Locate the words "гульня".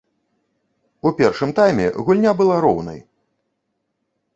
2.05-2.31